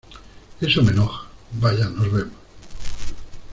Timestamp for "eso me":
0.59-0.93